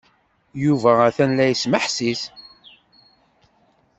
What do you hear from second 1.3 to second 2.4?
la yesmeḥsis.